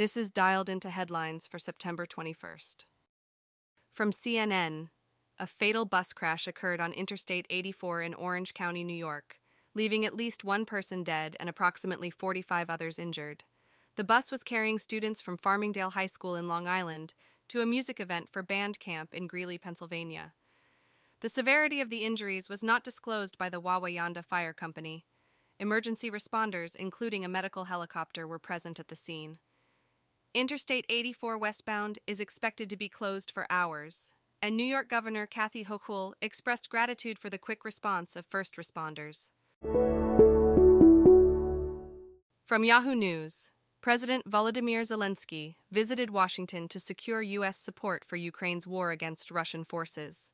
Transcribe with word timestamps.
This 0.00 0.16
is 0.16 0.30
dialed 0.30 0.70
into 0.70 0.88
headlines 0.88 1.46
for 1.46 1.58
September 1.58 2.06
21st. 2.06 2.86
From 3.92 4.12
CNN, 4.12 4.88
a 5.38 5.46
fatal 5.46 5.84
bus 5.84 6.14
crash 6.14 6.46
occurred 6.46 6.80
on 6.80 6.94
Interstate 6.94 7.44
84 7.50 8.00
in 8.00 8.14
Orange 8.14 8.54
County, 8.54 8.82
New 8.82 8.96
York, 8.96 9.40
leaving 9.74 10.06
at 10.06 10.16
least 10.16 10.42
one 10.42 10.64
person 10.64 11.04
dead 11.04 11.36
and 11.38 11.50
approximately 11.50 12.08
45 12.08 12.70
others 12.70 12.98
injured. 12.98 13.44
The 13.96 14.02
bus 14.02 14.30
was 14.30 14.42
carrying 14.42 14.78
students 14.78 15.20
from 15.20 15.36
Farmingdale 15.36 15.92
High 15.92 16.06
School 16.06 16.34
in 16.34 16.48
Long 16.48 16.66
Island 16.66 17.12
to 17.50 17.60
a 17.60 17.66
music 17.66 18.00
event 18.00 18.30
for 18.30 18.42
band 18.42 18.80
camp 18.80 19.12
in 19.12 19.26
Greeley, 19.26 19.58
Pennsylvania. 19.58 20.32
The 21.20 21.28
severity 21.28 21.82
of 21.82 21.90
the 21.90 22.06
injuries 22.06 22.48
was 22.48 22.62
not 22.62 22.84
disclosed 22.84 23.36
by 23.36 23.50
the 23.50 23.60
Wawayanda 23.60 24.24
Fire 24.24 24.54
Company. 24.54 25.04
Emergency 25.58 26.10
responders, 26.10 26.74
including 26.74 27.22
a 27.22 27.28
medical 27.28 27.64
helicopter, 27.64 28.26
were 28.26 28.38
present 28.38 28.80
at 28.80 28.88
the 28.88 28.96
scene. 28.96 29.40
Interstate 30.32 30.86
84 30.88 31.38
westbound 31.38 31.98
is 32.06 32.20
expected 32.20 32.70
to 32.70 32.76
be 32.76 32.88
closed 32.88 33.32
for 33.32 33.48
hours, 33.50 34.12
and 34.40 34.56
New 34.56 34.64
York 34.64 34.88
Governor 34.88 35.26
Kathy 35.26 35.64
Hochul 35.64 36.12
expressed 36.22 36.70
gratitude 36.70 37.18
for 37.18 37.28
the 37.28 37.36
quick 37.36 37.64
response 37.64 38.14
of 38.14 38.26
first 38.26 38.54
responders. 38.54 39.30
From 42.46 42.62
Yahoo 42.62 42.94
News, 42.94 43.50
President 43.80 44.24
Volodymyr 44.30 44.82
Zelensky 44.82 45.56
visited 45.72 46.10
Washington 46.10 46.68
to 46.68 46.78
secure 46.78 47.22
U.S. 47.22 47.56
support 47.56 48.04
for 48.04 48.14
Ukraine's 48.14 48.68
war 48.68 48.92
against 48.92 49.32
Russian 49.32 49.64
forces. 49.64 50.30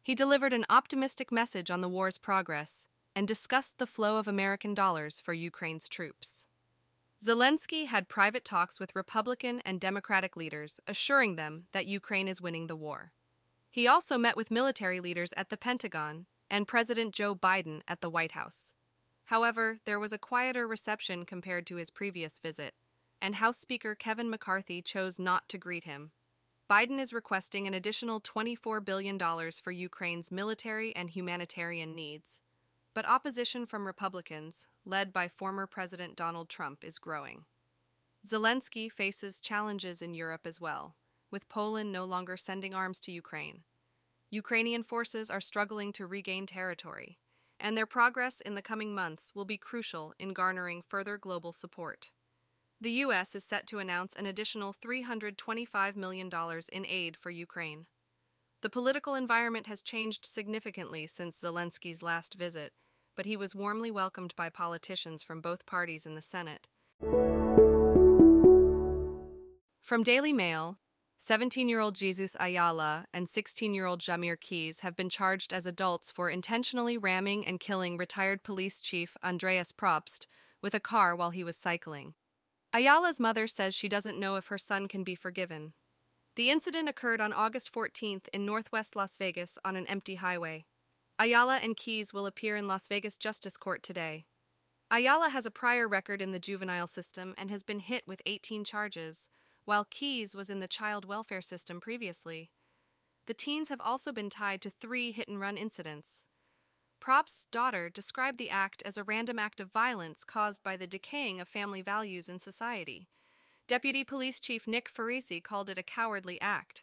He 0.00 0.14
delivered 0.14 0.52
an 0.52 0.66
optimistic 0.70 1.32
message 1.32 1.72
on 1.72 1.80
the 1.80 1.88
war's 1.88 2.18
progress 2.18 2.86
and 3.16 3.26
discussed 3.26 3.78
the 3.78 3.88
flow 3.88 4.18
of 4.18 4.28
American 4.28 4.74
dollars 4.74 5.18
for 5.18 5.34
Ukraine's 5.34 5.88
troops. 5.88 6.46
Zelensky 7.22 7.86
had 7.86 8.08
private 8.08 8.46
talks 8.46 8.80
with 8.80 8.96
Republican 8.96 9.60
and 9.66 9.78
Democratic 9.78 10.36
leaders, 10.36 10.80
assuring 10.86 11.36
them 11.36 11.66
that 11.72 11.84
Ukraine 11.84 12.28
is 12.28 12.40
winning 12.40 12.66
the 12.66 12.76
war. 12.76 13.12
He 13.70 13.86
also 13.86 14.16
met 14.16 14.38
with 14.38 14.50
military 14.50 15.00
leaders 15.00 15.34
at 15.36 15.50
the 15.50 15.58
Pentagon 15.58 16.24
and 16.50 16.66
President 16.66 17.14
Joe 17.14 17.34
Biden 17.34 17.82
at 17.86 18.00
the 18.00 18.08
White 18.08 18.32
House. 18.32 18.74
However, 19.26 19.80
there 19.84 20.00
was 20.00 20.14
a 20.14 20.18
quieter 20.18 20.66
reception 20.66 21.26
compared 21.26 21.66
to 21.66 21.76
his 21.76 21.90
previous 21.90 22.38
visit, 22.38 22.74
and 23.20 23.34
House 23.34 23.58
Speaker 23.58 23.94
Kevin 23.94 24.30
McCarthy 24.30 24.80
chose 24.80 25.18
not 25.18 25.46
to 25.50 25.58
greet 25.58 25.84
him. 25.84 26.12
Biden 26.70 26.98
is 26.98 27.12
requesting 27.12 27.66
an 27.66 27.74
additional 27.74 28.20
$24 28.20 28.82
billion 28.82 29.18
for 29.62 29.70
Ukraine's 29.72 30.32
military 30.32 30.96
and 30.96 31.10
humanitarian 31.10 31.94
needs. 31.94 32.40
But 33.00 33.08
opposition 33.08 33.64
from 33.64 33.86
Republicans, 33.86 34.66
led 34.84 35.10
by 35.10 35.26
former 35.26 35.66
President 35.66 36.16
Donald 36.16 36.50
Trump, 36.50 36.84
is 36.84 36.98
growing. 36.98 37.46
Zelensky 38.26 38.92
faces 38.92 39.40
challenges 39.40 40.02
in 40.02 40.12
Europe 40.12 40.42
as 40.44 40.60
well, 40.60 40.96
with 41.30 41.48
Poland 41.48 41.92
no 41.92 42.04
longer 42.04 42.36
sending 42.36 42.74
arms 42.74 43.00
to 43.00 43.10
Ukraine. 43.10 43.62
Ukrainian 44.30 44.82
forces 44.82 45.30
are 45.30 45.40
struggling 45.40 45.94
to 45.94 46.06
regain 46.06 46.44
territory, 46.44 47.18
and 47.58 47.74
their 47.74 47.86
progress 47.86 48.42
in 48.42 48.54
the 48.54 48.60
coming 48.60 48.94
months 48.94 49.34
will 49.34 49.46
be 49.46 49.56
crucial 49.56 50.12
in 50.18 50.34
garnering 50.34 50.82
further 50.86 51.16
global 51.16 51.52
support. 51.52 52.10
The 52.82 52.92
U.S. 53.04 53.34
is 53.34 53.44
set 53.44 53.66
to 53.68 53.78
announce 53.78 54.14
an 54.14 54.26
additional 54.26 54.74
$325 54.74 55.96
million 55.96 56.28
in 56.70 56.84
aid 56.84 57.16
for 57.16 57.30
Ukraine. 57.30 57.86
The 58.60 58.68
political 58.68 59.14
environment 59.14 59.68
has 59.68 59.82
changed 59.82 60.26
significantly 60.26 61.06
since 61.06 61.40
Zelensky's 61.40 62.02
last 62.02 62.34
visit, 62.34 62.74
but 63.20 63.26
he 63.26 63.36
was 63.36 63.54
warmly 63.54 63.90
welcomed 63.90 64.34
by 64.34 64.48
politicians 64.48 65.22
from 65.22 65.42
both 65.42 65.66
parties 65.66 66.06
in 66.06 66.14
the 66.14 66.22
Senate. 66.22 66.68
From 69.82 70.02
Daily 70.02 70.32
Mail, 70.32 70.78
17 71.18 71.68
year 71.68 71.80
old 71.80 71.94
Jesus 71.94 72.34
Ayala 72.40 73.04
and 73.12 73.28
16 73.28 73.74
year 73.74 73.84
old 73.84 74.00
Jamir 74.00 74.40
Keys 74.40 74.80
have 74.80 74.96
been 74.96 75.10
charged 75.10 75.52
as 75.52 75.66
adults 75.66 76.10
for 76.10 76.30
intentionally 76.30 76.96
ramming 76.96 77.46
and 77.46 77.60
killing 77.60 77.98
retired 77.98 78.42
police 78.42 78.80
chief 78.80 79.18
Andreas 79.22 79.70
Probst 79.70 80.24
with 80.62 80.72
a 80.74 80.80
car 80.80 81.14
while 81.14 81.28
he 81.28 81.44
was 81.44 81.58
cycling. 81.58 82.14
Ayala's 82.72 83.20
mother 83.20 83.46
says 83.46 83.74
she 83.74 83.90
doesn't 83.90 84.18
know 84.18 84.36
if 84.36 84.46
her 84.46 84.56
son 84.56 84.88
can 84.88 85.04
be 85.04 85.14
forgiven. 85.14 85.74
The 86.36 86.48
incident 86.48 86.88
occurred 86.88 87.20
on 87.20 87.34
August 87.34 87.70
14th 87.70 88.28
in 88.32 88.46
northwest 88.46 88.96
Las 88.96 89.18
Vegas 89.18 89.58
on 89.62 89.76
an 89.76 89.86
empty 89.88 90.14
highway. 90.14 90.64
Ayala 91.20 91.58
and 91.62 91.76
Keys 91.76 92.14
will 92.14 92.24
appear 92.24 92.56
in 92.56 92.66
Las 92.66 92.88
Vegas 92.88 93.18
Justice 93.18 93.58
Court 93.58 93.82
today. 93.82 94.24
Ayala 94.90 95.28
has 95.28 95.44
a 95.44 95.50
prior 95.50 95.86
record 95.86 96.22
in 96.22 96.32
the 96.32 96.38
juvenile 96.38 96.86
system 96.86 97.34
and 97.36 97.50
has 97.50 97.62
been 97.62 97.80
hit 97.80 98.04
with 98.08 98.22
18 98.24 98.64
charges 98.64 99.28
while 99.66 99.86
Keys 99.90 100.34
was 100.34 100.48
in 100.48 100.60
the 100.60 100.66
child 100.66 101.04
welfare 101.04 101.42
system 101.42 101.78
previously. 101.78 102.50
The 103.26 103.34
teens 103.34 103.68
have 103.68 103.82
also 103.82 104.12
been 104.12 104.30
tied 104.30 104.62
to 104.62 104.70
three 104.70 105.12
hit 105.12 105.28
and 105.28 105.38
run 105.38 105.58
incidents. 105.58 106.24
Probst's 107.00 107.44
daughter 107.52 107.90
described 107.90 108.38
the 108.38 108.48
act 108.48 108.82
as 108.86 108.96
a 108.96 109.04
random 109.04 109.38
act 109.38 109.60
of 109.60 109.70
violence 109.70 110.24
caused 110.24 110.62
by 110.62 110.78
the 110.78 110.86
decaying 110.86 111.38
of 111.38 111.48
family 111.48 111.82
values 111.82 112.30
in 112.30 112.38
society. 112.38 113.08
Deputy 113.68 114.04
Police 114.04 114.40
Chief 114.40 114.66
Nick 114.66 114.90
Farisi 114.90 115.44
called 115.44 115.68
it 115.68 115.78
a 115.78 115.82
cowardly 115.82 116.40
act. 116.40 116.82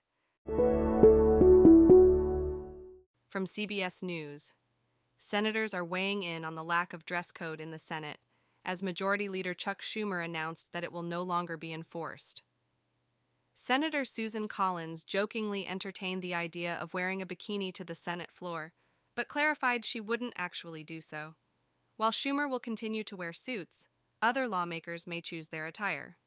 From 3.38 3.46
CBS 3.46 4.02
News 4.02 4.56
Senators 5.16 5.76
are 5.76 5.86
weighing 5.86 6.24
in 6.24 6.44
on 6.44 6.56
the 6.56 6.64
lack 6.64 6.92
of 6.92 7.06
dress 7.06 7.32
code 7.32 7.62
in 7.62 7.70
the 7.70 7.78
Senate, 7.78 8.18
as 8.66 8.82
Majority 8.82 9.30
Leader 9.30 9.54
Chuck 9.54 9.84
Schumer 9.84 10.26
announced 10.26 10.74
that 10.74 10.84
it 10.84 10.92
will 10.92 11.04
no 11.04 11.22
longer 11.22 11.56
be 11.56 11.72
enforced. 11.72 12.42
Senator 13.54 14.04
Susan 14.06 14.48
Collins 14.48 15.04
jokingly 15.04 15.68
entertained 15.68 16.24
the 16.24 16.34
idea 16.34 16.80
of 16.82 16.96
wearing 16.96 17.22
a 17.22 17.28
bikini 17.28 17.72
to 17.76 17.84
the 17.84 17.94
Senate 17.94 18.32
floor, 18.34 18.74
but 19.16 19.28
clarified 19.28 19.86
she 19.86 20.00
wouldn't 20.02 20.34
actually 20.36 20.84
do 20.84 21.00
so. 21.00 21.36
While 21.96 22.10
Schumer 22.10 22.50
will 22.50 22.60
continue 22.60 23.04
to 23.04 23.16
wear 23.16 23.34
suits, 23.34 23.88
other 24.20 24.48
lawmakers 24.48 25.06
may 25.06 25.22
choose 25.22 25.50
their 25.50 25.68
attire. 25.68 26.18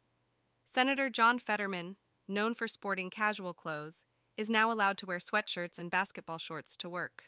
Senator 0.64 1.10
John 1.10 1.40
Fetterman, 1.40 1.96
known 2.28 2.54
for 2.54 2.68
sporting 2.68 3.10
casual 3.10 3.52
clothes, 3.52 4.04
is 4.36 4.50
now 4.50 4.72
allowed 4.72 4.98
to 4.98 5.06
wear 5.06 5.18
sweatshirts 5.18 5.78
and 5.78 5.90
basketball 5.90 6.38
shorts 6.38 6.76
to 6.78 6.88
work. 6.88 7.24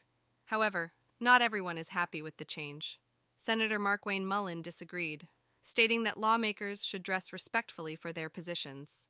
However, 0.47 0.93
not 1.21 1.43
everyone 1.43 1.79
is 1.79 1.89
happy 1.89 2.23
with 2.23 2.37
the 2.37 2.45
change. 2.45 2.99
Senator 3.37 3.79
Markwayne 3.79 4.25
Mullin 4.25 4.63
disagreed, 4.63 5.29
stating 5.63 6.03
that 6.03 6.19
lawmakers 6.19 6.85
should 6.85 7.03
dress 7.03 7.33
respectfully 7.33 7.97
for 7.97 8.13
their 8.13 8.29
positions. 8.29 9.09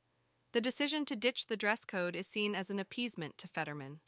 The 0.53 0.61
decision 0.61 1.05
to 1.05 1.15
ditch 1.15 1.47
the 1.47 1.57
dress 1.57 1.85
code 1.85 2.15
is 2.15 2.27
seen 2.27 2.55
as 2.55 2.69
an 2.69 2.79
appeasement 2.79 3.37
to 3.39 3.47
Fetterman. 3.47 3.99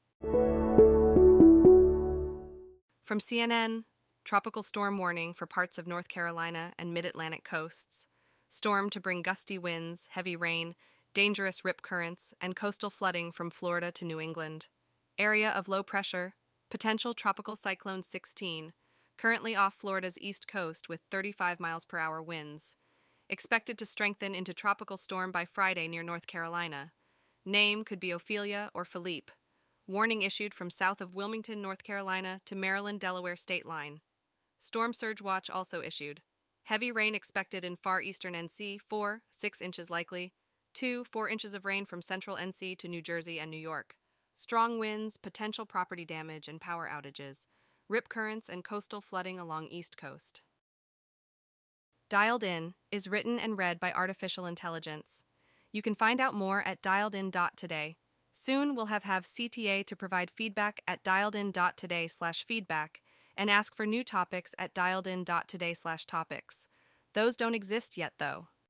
From 3.03 3.19
CNN, 3.19 3.83
tropical 4.23 4.63
storm 4.63 4.97
warning 4.97 5.33
for 5.33 5.45
parts 5.45 5.77
of 5.77 5.87
North 5.87 6.07
Carolina 6.07 6.73
and 6.77 6.93
mid 6.93 7.05
Atlantic 7.05 7.43
coasts. 7.43 8.07
Storm 8.49 8.89
to 8.89 8.99
bring 8.99 9.21
gusty 9.21 9.57
winds, 9.57 10.07
heavy 10.11 10.35
rain, 10.35 10.75
dangerous 11.15 11.65
rip 11.65 11.81
currents, 11.81 12.35
and 12.39 12.55
coastal 12.55 12.91
flooding 12.91 13.31
from 13.31 13.49
Florida 13.49 13.91
to 13.93 14.05
New 14.05 14.19
England. 14.19 14.67
Area 15.17 15.49
of 15.49 15.67
low 15.67 15.81
pressure, 15.81 16.35
potential 16.69 17.15
tropical 17.15 17.55
cyclone 17.55 18.03
16, 18.03 18.73
currently 19.17 19.55
off 19.55 19.73
Florida's 19.73 20.19
east 20.19 20.47
coast 20.47 20.87
with 20.87 21.01
35 21.09 21.59
miles 21.59 21.85
per 21.85 21.97
hour 21.97 22.21
winds 22.21 22.75
expected 23.29 23.77
to 23.77 23.85
strengthen 23.85 24.35
into 24.35 24.53
tropical 24.53 24.97
storm 24.97 25.31
by 25.31 25.45
Friday 25.45 25.87
near 25.87 26.03
North 26.03 26.27
Carolina. 26.27 26.91
Name 27.45 27.83
could 27.83 27.99
be 27.99 28.11
Ophelia 28.11 28.69
or 28.73 28.85
Philippe. 28.85 29.33
Warning 29.87 30.21
issued 30.21 30.53
from 30.53 30.69
south 30.69 31.01
of 31.01 31.13
Wilmington, 31.13 31.61
North 31.61 31.83
Carolina 31.83 32.41
to 32.45 32.55
Maryland 32.55 32.99
Delaware 32.99 33.35
state 33.35 33.65
line. 33.65 34.01
Storm 34.59 34.93
surge 34.93 35.21
watch 35.21 35.49
also 35.49 35.81
issued. 35.81 36.21
Heavy 36.63 36.91
rain 36.91 37.13
expected 37.13 37.63
in 37.63 37.75
far 37.75 38.01
eastern 38.01 38.33
NC, 38.33 38.79
4, 38.81 39.21
6 39.31 39.61
inches 39.61 39.89
likely. 39.89 40.33
2, 40.75 41.05
4 41.05 41.29
inches 41.29 41.53
of 41.53 41.65
rain 41.65 41.85
from 41.85 42.01
central 42.01 42.37
NC 42.37 42.77
to 42.77 42.87
New 42.87 43.01
Jersey 43.01 43.39
and 43.39 43.49
New 43.49 43.57
York. 43.57 43.95
Strong 44.35 44.79
winds, 44.79 45.17
potential 45.17 45.65
property 45.65 46.05
damage, 46.05 46.47
and 46.47 46.61
power 46.61 46.89
outages. 46.91 47.47
Rip 47.87 48.09
currents 48.09 48.49
and 48.49 48.63
coastal 48.63 49.01
flooding 49.01 49.39
along 49.39 49.67
East 49.67 49.97
Coast. 49.97 50.41
Dialed 52.09 52.43
In 52.43 52.73
is 52.91 53.07
written 53.07 53.39
and 53.39 53.57
read 53.57 53.79
by 53.79 53.91
artificial 53.91 54.45
intelligence. 54.45 55.23
You 55.71 55.81
can 55.81 55.95
find 55.95 56.21
out 56.21 56.33
more 56.33 56.61
at 56.67 56.81
dialedin.today. 56.81 57.95
Soon 58.31 58.75
we'll 58.75 58.87
have 58.87 59.03
have 59.03 59.23
CTA 59.23 59.85
to 59.85 59.95
provide 59.95 60.29
feedback 60.29 60.81
at 60.87 61.03
dialedin.today 61.03 62.07
slash 62.09 62.45
feedback 62.45 63.01
and 63.37 63.49
ask 63.49 63.75
for 63.75 63.85
new 63.85 64.03
topics 64.03 64.53
at 64.59 64.75
dialedin.today 64.75 65.73
slash 65.73 66.05
topics. 66.05 66.67
Those 67.13 67.37
don't 67.37 67.55
exist 67.55 67.97
yet 67.97 68.13
though. 68.19 68.47